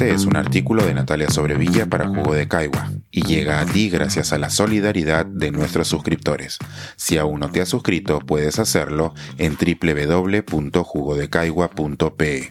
Este 0.00 0.14
es 0.14 0.24
un 0.24 0.34
artículo 0.34 0.86
de 0.86 0.94
Natalia 0.94 1.28
Sobrevilla 1.28 1.84
para 1.84 2.08
Jugo 2.08 2.32
de 2.32 2.48
Caigua 2.48 2.90
y 3.10 3.22
llega 3.22 3.60
a 3.60 3.66
ti 3.66 3.90
gracias 3.90 4.32
a 4.32 4.38
la 4.38 4.48
solidaridad 4.48 5.26
de 5.26 5.50
nuestros 5.50 5.88
suscriptores. 5.88 6.56
Si 6.96 7.18
aún 7.18 7.40
no 7.40 7.50
te 7.50 7.60
has 7.60 7.68
suscrito, 7.68 8.18
puedes 8.20 8.58
hacerlo 8.58 9.12
en 9.36 9.58
www.jugodecaigua.pe. 9.58 12.50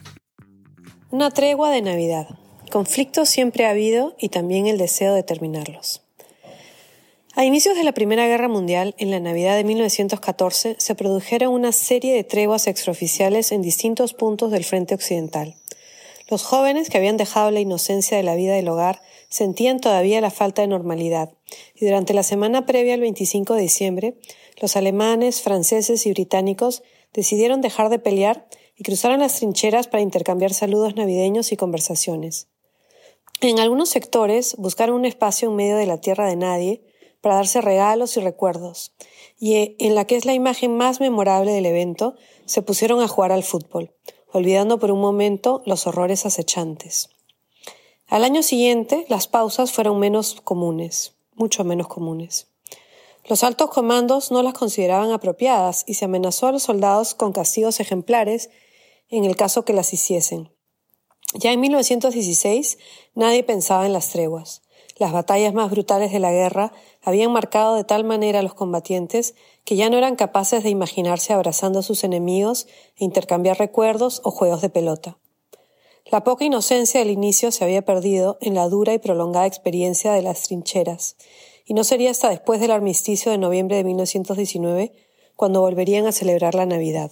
Una 1.09 1.31
tregua 1.31 1.71
de 1.71 1.81
Navidad. 1.81 2.27
Conflictos 2.69 3.29
siempre 3.29 3.65
ha 3.65 3.71
habido 3.71 4.15
y 4.19 4.29
también 4.29 4.67
el 4.67 4.77
deseo 4.77 5.15
de 5.15 5.23
terminarlos. 5.23 6.03
A 7.35 7.45
inicios 7.45 7.75
de 7.75 7.83
la 7.83 7.93
Primera 7.93 8.27
Guerra 8.27 8.47
Mundial, 8.47 8.93
en 8.99 9.09
la 9.09 9.19
Navidad 9.19 9.55
de 9.55 9.63
1914, 9.63 10.75
se 10.77 10.93
produjeron 10.93 11.51
una 11.51 11.71
serie 11.71 12.13
de 12.13 12.23
treguas 12.23 12.67
extraoficiales 12.67 13.51
en 13.51 13.63
distintos 13.63 14.13
puntos 14.13 14.51
del 14.51 14.65
frente 14.65 14.93
occidental. 14.93 15.55
Los 16.29 16.43
jóvenes 16.43 16.89
que 16.89 16.97
habían 16.99 17.17
dejado 17.17 17.49
la 17.49 17.59
inocencia 17.59 18.15
de 18.15 18.21
la 18.21 18.35
vida 18.35 18.53
del 18.53 18.69
hogar 18.69 19.01
sentían 19.29 19.79
todavía 19.79 20.21
la 20.21 20.29
falta 20.29 20.61
de 20.61 20.67
normalidad, 20.67 21.33
y 21.73 21.85
durante 21.85 22.13
la 22.13 22.21
semana 22.21 22.67
previa 22.67 22.93
al 22.93 23.01
25 23.01 23.55
de 23.55 23.61
diciembre, 23.61 24.15
los 24.61 24.75
alemanes, 24.75 25.41
franceses 25.41 26.05
y 26.05 26.11
británicos 26.11 26.83
decidieron 27.13 27.61
dejar 27.61 27.89
de 27.89 27.97
pelear 27.97 28.47
y 28.77 28.83
cruzaron 28.83 29.21
las 29.21 29.37
trincheras 29.37 29.87
para 29.87 30.03
intercambiar 30.03 30.53
saludos 30.53 30.95
navideños 30.95 31.51
y 31.51 31.57
conversaciones. 31.57 32.47
En 33.41 33.59
algunos 33.59 33.89
sectores 33.89 34.55
buscaron 34.59 34.97
un 34.97 35.05
espacio 35.05 35.49
en 35.49 35.55
medio 35.55 35.77
de 35.77 35.87
la 35.87 35.99
tierra 35.99 36.27
de 36.27 36.35
nadie 36.35 36.83
para 37.21 37.35
darse 37.35 37.59
regalos 37.59 38.17
y 38.17 38.19
recuerdos, 38.19 38.93
y 39.39 39.75
en 39.79 39.95
la 39.95 40.05
que 40.05 40.15
es 40.15 40.25
la 40.25 40.33
imagen 40.33 40.77
más 40.77 40.99
memorable 40.99 41.51
del 41.51 41.65
evento, 41.65 42.13
se 42.45 42.61
pusieron 42.61 43.01
a 43.01 43.07
jugar 43.07 43.31
al 43.31 43.43
fútbol, 43.43 43.95
olvidando 44.31 44.79
por 44.79 44.91
un 44.91 45.01
momento 45.01 45.61
los 45.65 45.87
horrores 45.87 46.25
acechantes. 46.25 47.09
Al 48.07 48.23
año 48.23 48.41
siguiente, 48.43 49.05
las 49.09 49.27
pausas 49.27 49.71
fueron 49.71 49.99
menos 49.99 50.41
comunes, 50.43 51.13
mucho 51.35 51.63
menos 51.63 51.87
comunes. 51.87 52.47
Los 53.25 53.43
altos 53.43 53.69
comandos 53.69 54.31
no 54.31 54.41
las 54.41 54.53
consideraban 54.53 55.11
apropiadas 55.11 55.83
y 55.85 55.93
se 55.93 56.05
amenazó 56.05 56.47
a 56.47 56.51
los 56.51 56.63
soldados 56.63 57.13
con 57.13 57.33
castigos 57.33 57.79
ejemplares 57.79 58.49
en 59.09 59.25
el 59.25 59.35
caso 59.35 59.65
que 59.65 59.73
las 59.73 59.93
hiciesen. 59.93 60.51
Ya 61.35 61.51
en 61.51 61.59
1916 61.59 62.79
nadie 63.13 63.43
pensaba 63.43 63.85
en 63.85 63.93
las 63.93 64.09
treguas. 64.09 64.63
Las 64.99 65.13
batallas 65.13 65.53
más 65.53 65.71
brutales 65.71 66.11
de 66.11 66.19
la 66.19 66.33
guerra 66.33 66.73
habían 67.01 67.31
marcado 67.31 67.75
de 67.75 67.85
tal 67.85 68.03
manera 68.03 68.39
a 68.39 68.43
los 68.43 68.53
combatientes 68.53 69.33
que 69.63 69.77
ya 69.77 69.89
no 69.89 69.97
eran 69.97 70.17
capaces 70.17 70.61
de 70.61 70.69
imaginarse 70.69 71.31
abrazando 71.31 71.79
a 71.79 71.83
sus 71.83 72.03
enemigos 72.03 72.67
e 72.97 73.05
intercambiar 73.05 73.57
recuerdos 73.57 74.19
o 74.25 74.31
juegos 74.31 74.61
de 74.61 74.69
pelota. 74.69 75.17
La 76.11 76.25
poca 76.25 76.43
inocencia 76.43 76.99
del 76.99 77.11
inicio 77.11 77.51
se 77.51 77.63
había 77.63 77.85
perdido 77.85 78.37
en 78.41 78.55
la 78.55 78.67
dura 78.67 78.93
y 78.93 78.99
prolongada 78.99 79.45
experiencia 79.45 80.11
de 80.11 80.21
las 80.21 80.43
trincheras, 80.43 81.15
y 81.65 81.75
no 81.75 81.85
sería 81.85 82.11
hasta 82.11 82.29
después 82.29 82.59
del 82.59 82.71
armisticio 82.71 83.31
de 83.31 83.37
noviembre 83.37 83.77
de 83.77 83.85
1919 83.85 84.91
cuando 85.37 85.61
volverían 85.61 86.07
a 86.07 86.11
celebrar 86.11 86.55
la 86.55 86.65
Navidad. 86.65 87.11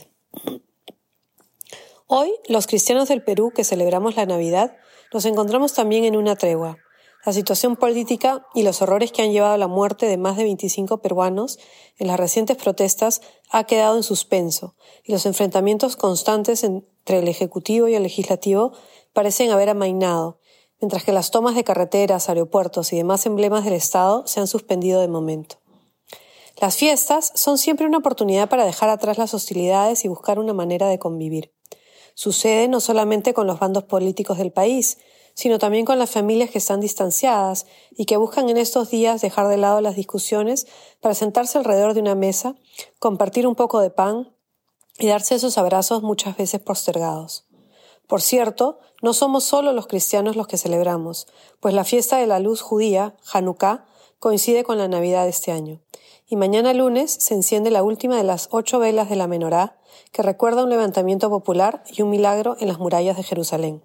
Hoy, 2.07 2.33
los 2.49 2.67
cristianos 2.67 3.07
del 3.07 3.23
Perú 3.23 3.53
que 3.55 3.63
celebramos 3.63 4.17
la 4.17 4.25
Navidad, 4.25 4.75
nos 5.13 5.23
encontramos 5.23 5.73
también 5.73 6.03
en 6.03 6.17
una 6.17 6.35
tregua, 6.35 6.79
la 7.27 7.33
situación 7.33 7.75
política 7.75 8.47
y 8.55 8.63
los 8.63 8.81
horrores 8.81 9.11
que 9.11 9.21
han 9.21 9.33
llevado 9.33 9.53
a 9.53 9.57
la 9.57 9.67
muerte 9.67 10.05
de 10.05 10.15
más 10.15 10.37
de 10.37 10.45
25 10.45 11.01
peruanos 11.01 11.59
en 11.97 12.07
las 12.07 12.17
recientes 12.17 12.55
protestas 12.55 13.19
ha 13.49 13.65
quedado 13.65 13.97
en 13.97 14.03
suspenso 14.03 14.75
y 15.03 15.11
los 15.11 15.25
enfrentamientos 15.25 15.97
constantes 15.97 16.63
entre 16.63 17.19
el 17.19 17.27
Ejecutivo 17.27 17.89
y 17.89 17.95
el 17.95 18.03
Legislativo 18.03 18.71
parecen 19.11 19.51
haber 19.51 19.67
amainado, 19.67 20.39
mientras 20.79 21.03
que 21.03 21.11
las 21.11 21.29
tomas 21.29 21.55
de 21.55 21.65
carreteras, 21.65 22.29
aeropuertos 22.29 22.93
y 22.93 22.95
demás 22.95 23.25
emblemas 23.25 23.65
del 23.65 23.73
Estado 23.73 24.25
se 24.25 24.39
han 24.39 24.47
suspendido 24.47 25.01
de 25.01 25.09
momento. 25.09 25.57
Las 26.61 26.77
fiestas 26.77 27.33
son 27.35 27.57
siempre 27.57 27.87
una 27.87 27.97
oportunidad 27.97 28.47
para 28.47 28.63
dejar 28.63 28.87
atrás 28.87 29.17
las 29.17 29.33
hostilidades 29.33 30.05
y 30.05 30.07
buscar 30.07 30.39
una 30.39 30.53
manera 30.53 30.87
de 30.87 30.97
convivir. 30.97 31.51
Sucede 32.13 32.69
no 32.69 32.79
solamente 32.79 33.33
con 33.33 33.47
los 33.47 33.59
bandos 33.59 33.83
políticos 33.83 34.37
del 34.37 34.53
país, 34.53 34.97
sino 35.37 35.59
también 35.59 35.85
con 35.85 35.99
las 35.99 36.09
familias 36.09 36.49
que 36.49 36.57
están 36.57 36.79
distanciadas 36.79 37.67
y 37.91 38.05
que 38.05 38.17
buscan 38.17 38.49
en 38.49 38.57
estos 38.57 38.89
días 38.89 39.21
dejar 39.21 39.47
de 39.47 39.57
lado 39.57 39.81
las 39.81 39.95
discusiones 39.95 40.65
para 40.99 41.13
sentarse 41.13 41.59
alrededor 41.59 41.93
de 41.93 42.01
una 42.01 42.15
mesa, 42.15 42.55
compartir 42.97 43.45
un 43.45 43.53
poco 43.53 43.79
de 43.79 43.91
pan 43.91 44.33
y 44.97 45.05
darse 45.05 45.35
esos 45.35 45.59
abrazos 45.59 46.01
muchas 46.01 46.35
veces 46.37 46.59
postergados. 46.59 47.45
Por 48.07 48.23
cierto, 48.23 48.79
no 49.03 49.13
somos 49.13 49.43
solo 49.43 49.73
los 49.73 49.85
cristianos 49.85 50.35
los 50.35 50.47
que 50.47 50.57
celebramos, 50.57 51.27
pues 51.59 51.75
la 51.75 51.83
fiesta 51.83 52.17
de 52.17 52.25
la 52.25 52.39
luz 52.39 52.61
judía, 52.61 53.15
Hanukkah, 53.31 53.85
coincide 54.17 54.63
con 54.63 54.79
la 54.79 54.87
Navidad 54.87 55.25
de 55.25 55.29
este 55.29 55.51
año. 55.51 55.81
Y 56.25 56.35
mañana 56.35 56.73
lunes 56.73 57.11
se 57.11 57.35
enciende 57.35 57.69
la 57.69 57.83
última 57.83 58.17
de 58.17 58.23
las 58.23 58.47
ocho 58.49 58.79
velas 58.79 59.07
de 59.07 59.17
la 59.17 59.27
menorá, 59.27 59.77
que 60.11 60.23
recuerda 60.23 60.63
un 60.63 60.71
levantamiento 60.71 61.29
popular 61.29 61.83
y 61.95 62.01
un 62.01 62.09
milagro 62.09 62.57
en 62.59 62.69
las 62.69 62.79
murallas 62.79 63.17
de 63.17 63.23
Jerusalén. 63.23 63.83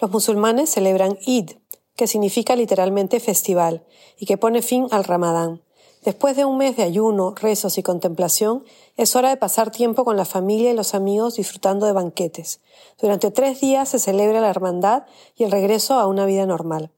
Los 0.00 0.12
musulmanes 0.12 0.70
celebran 0.70 1.18
Eid, 1.26 1.52
que 1.96 2.06
significa 2.06 2.54
literalmente 2.54 3.18
festival, 3.18 3.84
y 4.16 4.26
que 4.26 4.36
pone 4.36 4.62
fin 4.62 4.86
al 4.92 5.02
Ramadán. 5.02 5.62
Después 6.04 6.36
de 6.36 6.44
un 6.44 6.56
mes 6.56 6.76
de 6.76 6.84
ayuno, 6.84 7.34
rezos 7.34 7.76
y 7.78 7.82
contemplación, 7.82 8.64
es 8.96 9.16
hora 9.16 9.30
de 9.30 9.36
pasar 9.36 9.72
tiempo 9.72 10.04
con 10.04 10.16
la 10.16 10.24
familia 10.24 10.70
y 10.70 10.76
los 10.76 10.94
amigos 10.94 11.34
disfrutando 11.34 11.86
de 11.86 11.92
banquetes. 11.92 12.60
Durante 13.00 13.32
tres 13.32 13.60
días 13.60 13.88
se 13.88 13.98
celebra 13.98 14.40
la 14.40 14.50
hermandad 14.50 15.02
y 15.36 15.42
el 15.42 15.50
regreso 15.50 15.94
a 15.94 16.06
una 16.06 16.24
vida 16.26 16.46
normal. 16.46 16.92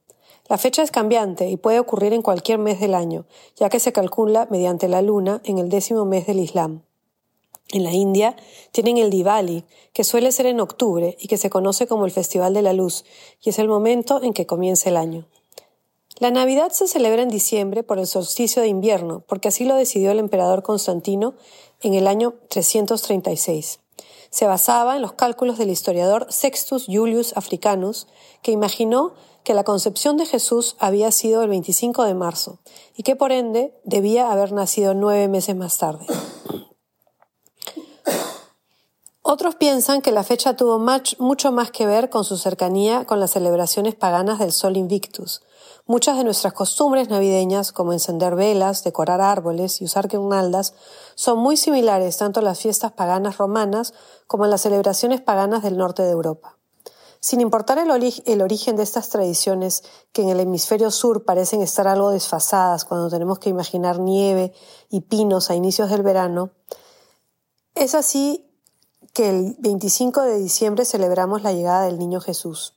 La 0.47 0.59
fecha 0.59 0.83
es 0.83 0.91
cambiante 0.91 1.49
y 1.49 1.57
puede 1.57 1.79
ocurrir 1.79 2.13
en 2.13 2.21
cualquier 2.21 2.59
mes 2.59 2.79
del 2.79 2.93
año, 2.93 3.25
ya 3.55 3.69
que 3.69 3.79
se 3.79 3.93
calcula 3.93 4.47
mediante 4.51 4.87
la 4.87 5.01
luna 5.01 5.41
en 5.43 5.57
el 5.57 5.69
décimo 5.69 6.05
mes 6.05 6.27
del 6.27 6.39
Islam. 6.39 6.83
En 7.71 7.83
la 7.83 7.93
India 7.93 8.35
tienen 8.71 8.97
el 8.97 9.09
Diwali, 9.09 9.63
que 9.93 10.03
suele 10.03 10.31
ser 10.31 10.45
en 10.45 10.59
octubre 10.59 11.17
y 11.19 11.27
que 11.27 11.37
se 11.37 11.49
conoce 11.49 11.87
como 11.87 12.05
el 12.05 12.11
Festival 12.11 12.53
de 12.53 12.61
la 12.61 12.73
Luz, 12.73 13.05
y 13.41 13.49
es 13.49 13.59
el 13.59 13.67
momento 13.67 14.21
en 14.21 14.33
que 14.33 14.45
comienza 14.45 14.89
el 14.89 14.97
año. 14.97 15.25
La 16.19 16.31
Navidad 16.31 16.71
se 16.71 16.87
celebra 16.87 17.23
en 17.23 17.29
diciembre 17.29 17.81
por 17.81 17.97
el 17.97 18.05
solsticio 18.05 18.61
de 18.61 18.67
invierno, 18.67 19.23
porque 19.27 19.47
así 19.47 19.65
lo 19.65 19.75
decidió 19.75 20.11
el 20.11 20.19
emperador 20.19 20.61
Constantino 20.63 21.33
en 21.81 21.93
el 21.93 22.07
año 22.07 22.35
336. 22.49 23.79
Se 24.29 24.45
basaba 24.45 24.95
en 24.95 25.01
los 25.01 25.13
cálculos 25.13 25.57
del 25.57 25.71
historiador 25.71 26.27
Sextus 26.29 26.85
Julius 26.85 27.35
Africanus, 27.35 28.07
que 28.43 28.51
imaginó 28.51 29.13
que 29.43 29.53
la 29.53 29.63
concepción 29.63 30.17
de 30.17 30.25
Jesús 30.25 30.75
había 30.77 31.11
sido 31.11 31.41
el 31.41 31.49
25 31.49 32.03
de 32.03 32.13
marzo 32.13 32.59
y 32.95 33.03
que 33.03 33.15
por 33.15 33.31
ende 33.31 33.73
debía 33.83 34.31
haber 34.31 34.51
nacido 34.51 34.93
nueve 34.93 35.27
meses 35.27 35.55
más 35.55 35.77
tarde. 35.77 36.05
Otros 39.33 39.55
piensan 39.55 40.01
que 40.01 40.11
la 40.11 40.25
fecha 40.25 40.57
tuvo 40.57 40.77
mucho 40.77 41.51
más 41.53 41.71
que 41.71 41.85
ver 41.85 42.09
con 42.09 42.25
su 42.25 42.35
cercanía 42.35 43.05
con 43.05 43.21
las 43.21 43.31
celebraciones 43.31 43.95
paganas 43.95 44.39
del 44.39 44.51
Sol 44.51 44.75
Invictus. 44.75 45.41
Muchas 45.85 46.17
de 46.17 46.25
nuestras 46.25 46.51
costumbres 46.51 47.07
navideñas, 47.07 47.71
como 47.71 47.93
encender 47.93 48.35
velas, 48.35 48.83
decorar 48.83 49.21
árboles 49.21 49.79
y 49.79 49.85
usar 49.85 50.09
guirnaldas, 50.09 50.73
son 51.15 51.39
muy 51.39 51.55
similares 51.55 52.17
tanto 52.17 52.41
a 52.41 52.43
las 52.43 52.59
fiestas 52.59 52.91
paganas 52.91 53.37
romanas 53.37 53.93
como 54.27 54.43
a 54.43 54.49
las 54.49 54.59
celebraciones 54.59 55.21
paganas 55.21 55.63
del 55.63 55.77
norte 55.77 56.03
de 56.03 56.11
Europa. 56.11 56.57
Sin 57.21 57.39
importar 57.39 57.77
el, 57.77 57.89
el, 58.25 58.41
origen 58.41 58.75
de 58.75 58.83
estas 58.83 59.07
tradiciones, 59.07 59.83
que 60.11 60.23
en 60.23 60.27
el 60.27 60.41
hemisferio 60.41 60.91
sur 60.91 61.23
parecen 61.23 61.61
estar 61.61 61.87
algo 61.87 62.09
desfasadas 62.09 62.83
cuando 62.83 63.09
tenemos 63.09 63.39
que 63.39 63.49
imaginar 63.49 63.97
nieve 63.97 64.51
y 64.89 64.99
pinos 64.99 65.49
a 65.49 65.55
inicios 65.55 65.89
del 65.89 66.03
verano, 66.03 66.49
es 67.75 67.95
así 67.95 68.50
que 69.13 69.29
el 69.29 69.55
25 69.59 70.21
de 70.21 70.37
diciembre 70.37 70.85
celebramos 70.85 71.43
la 71.43 71.51
llegada 71.51 71.83
del 71.83 71.99
niño 71.99 72.21
Jesús. 72.21 72.75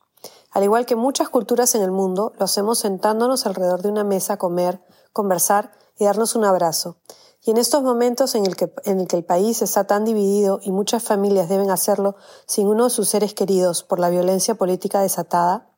Al 0.50 0.64
igual 0.64 0.86
que 0.86 0.96
muchas 0.96 1.28
culturas 1.28 1.74
en 1.74 1.82
el 1.82 1.90
mundo, 1.90 2.32
lo 2.38 2.44
hacemos 2.44 2.78
sentándonos 2.78 3.46
alrededor 3.46 3.82
de 3.82 3.88
una 3.88 4.04
mesa 4.04 4.34
a 4.34 4.36
comer, 4.36 4.80
conversar 5.12 5.72
y 5.98 6.04
darnos 6.04 6.34
un 6.34 6.44
abrazo. 6.44 6.96
Y 7.42 7.50
en 7.50 7.58
estos 7.58 7.82
momentos 7.82 8.34
en 8.34 8.46
el, 8.46 8.56
que, 8.56 8.72
que 8.72 9.16
el 9.16 9.24
país 9.24 9.62
está 9.62 9.86
tan 9.86 10.04
dividido 10.04 10.60
y 10.62 10.72
muchas 10.72 11.02
familias 11.02 11.48
deben 11.48 11.70
hacerlo 11.70 12.16
sin 12.46 12.68
uno 12.68 12.84
de 12.84 12.90
sus 12.90 13.08
seres 13.08 13.34
queridos 13.34 13.82
por 13.82 13.98
la 13.98 14.08
violencia 14.08 14.54
política 14.54 15.00
desatada, 15.00 15.70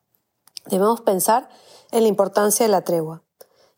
debemos 0.67 1.01
pensar 1.01 1.49
en 1.91 2.03
la 2.03 2.09
importancia 2.09 2.65
de 2.65 2.71
la 2.71 2.83
tregua. 2.83 3.23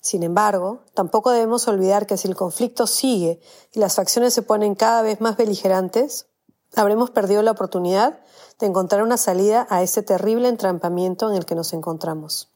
Sin 0.02 0.24
embargo, 0.24 0.81
tampoco 0.94 1.31
debemos 1.31 1.68
olvidar 1.68 2.08
que 2.08 2.18
si 2.18 2.28
el 2.28 2.36
conflicto 2.36 2.88
sigue 2.88 3.42
y 3.74 3.80
las 3.80 3.96
facciones 3.96 4.34
se 4.34 4.44
ponen 4.44 4.76
cada 4.76 5.02
vez 5.02 5.20
más 5.20 5.36
beligerantes, 5.36 6.29
habremos 6.75 7.10
perdido 7.12 7.42
la 7.42 7.51
oportunidad 7.51 8.19
de 8.60 8.68
encontrar 8.68 9.04
una 9.04 9.18
salida 9.18 9.68
a 9.69 9.81
ese 9.81 10.04
terrible 10.04 10.48
entrampamiento 10.48 11.30
en 11.30 11.36
el 11.36 11.45
que 11.45 11.56
nos 11.56 11.74
encontramos. 11.74 12.50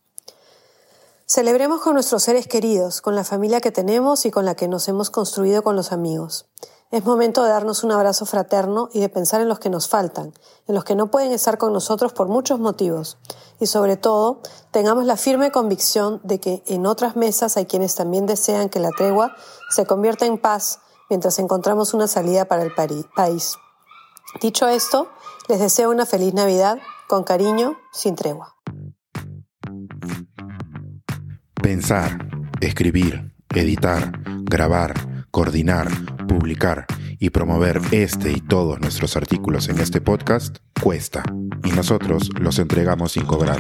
Celebremos 1.26 1.82
con 1.82 1.94
nuestros 1.94 2.24
seres 2.24 2.48
queridos, 2.48 3.02
con 3.02 3.16
la 3.16 3.24
familia 3.24 3.62
que 3.62 3.72
tenemos 3.72 4.26
y 4.26 4.32
con 4.32 4.46
la 4.46 4.56
que 4.56 4.68
nos 4.68 4.88
hemos 4.88 5.10
construido 5.10 5.64
con 5.64 5.76
los 5.76 5.92
amigos. 5.92 6.46
Es 6.92 7.06
momento 7.06 7.44
de 7.44 7.50
darnos 7.50 7.84
un 7.84 7.92
abrazo 7.92 8.28
fraterno 8.28 8.88
y 8.94 9.00
de 9.00 9.10
pensar 9.10 9.42
en 9.42 9.50
los 9.50 9.58
que 9.58 9.72
nos 9.72 9.88
faltan, 9.88 10.32
en 10.68 10.76
los 10.76 10.84
que 10.84 10.94
no 10.94 11.10
pueden 11.10 11.32
estar 11.32 11.58
con 11.58 11.74
nosotros 11.74 12.14
por 12.14 12.28
muchos 12.28 12.60
motivos. 12.60 13.18
Y 13.60 13.66
sobre 13.66 13.98
todo, 13.98 14.42
tengamos 14.70 15.06
la 15.06 15.18
firme 15.18 15.52
convicción 15.52 16.22
de 16.24 16.40
que 16.40 16.62
en 16.68 16.86
otras 16.86 17.16
mesas 17.16 17.58
hay 17.58 17.66
quienes 17.66 17.96
también 17.96 18.28
desean 18.28 18.70
que 18.70 18.80
la 18.80 18.92
tregua 18.92 19.36
se 19.72 19.88
convierta 19.88 20.28
en 20.28 20.38
paz 20.38 20.82
mientras 21.10 21.40
encontramos 21.40 21.96
una 21.96 22.08
salida 22.08 22.46
para 22.46 22.62
el 22.62 22.72
país. 22.76 23.58
Dicho 24.42 24.68
esto, 24.68 25.10
les 25.48 25.60
deseo 25.60 25.90
una 25.90 26.06
feliz 26.06 26.34
Navidad, 26.34 26.80
con 27.08 27.24
cariño, 27.24 27.80
sin 27.92 28.16
tregua. 28.16 28.56
Pensar, 31.62 32.28
escribir, 32.60 33.34
editar, 33.54 34.12
grabar, 34.44 34.94
coordinar, 35.32 35.88
publicar 36.28 36.86
y 37.20 37.30
promover 37.30 37.80
este 37.92 38.32
y 38.32 38.42
todos 38.42 38.82
nuestros 38.82 39.16
artículos 39.16 39.70
en 39.70 39.80
este 39.80 40.02
podcast 40.02 40.58
cuesta 40.82 41.24
y 41.64 41.72
nosotros 41.72 42.30
los 42.38 42.60
entregamos 42.60 43.14
sin 43.14 43.26
cobrar. 43.26 43.60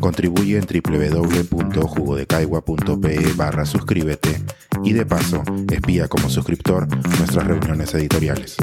Contribuye 0.00 0.58
en 0.58 0.66
www.jugodecaigua.pe 0.66 3.32
barra 3.36 3.66
suscríbete 3.66 4.42
y 4.82 4.92
de 4.92 5.06
paso 5.06 5.44
espía 5.70 6.08
como 6.08 6.28
suscriptor 6.30 6.88
nuestras 7.18 7.46
reuniones 7.46 7.94
editoriales. 7.94 8.56